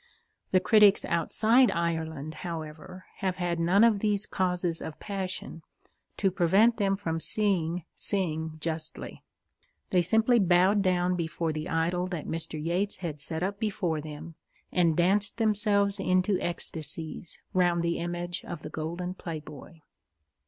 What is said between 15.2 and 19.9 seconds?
themselves into ecstasies round the image of the golden playboy.